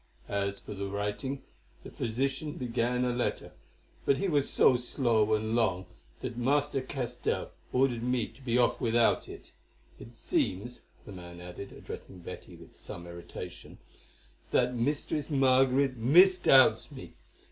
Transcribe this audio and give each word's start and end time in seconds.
As 0.27 0.59
for 0.59 0.73
writing, 0.73 1.43
the 1.83 1.91
physician 1.91 2.53
began 2.53 3.05
a 3.05 3.15
letter, 3.15 3.51
but 4.03 4.17
he 4.17 4.27
was 4.27 4.49
so 4.49 4.75
slow 4.75 5.35
and 5.35 5.55
long 5.55 5.85
that 6.21 6.35
Master 6.37 6.81
Castell 6.81 7.51
ordered 7.71 8.01
me 8.01 8.27
to 8.27 8.41
be 8.41 8.57
off 8.57 8.81
without 8.81 9.29
it. 9.29 9.51
It 9.99 10.15
seems," 10.15 10.81
the 11.05 11.11
man 11.11 11.39
added, 11.39 11.71
addressing 11.71 12.21
Betty 12.21 12.55
with 12.55 12.73
some 12.73 13.05
irritation, 13.05 13.77
"that 14.49 14.73
Mistress 14.75 15.29
Margaret 15.29 15.95
misdoubts 15.97 16.91
me. 16.91 17.13